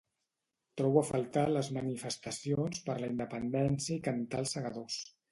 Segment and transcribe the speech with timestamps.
[0.79, 4.97] Trobo a faltar les manifestacions per la independència i cantar els segadors